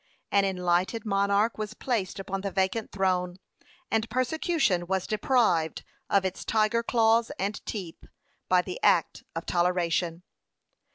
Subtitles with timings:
[0.31, 3.37] An enlightened monarch was placed upon the vacant throne,
[3.91, 8.05] and persecution was deprived of its tiger claws and teeth
[8.49, 10.23] by the act of toleration.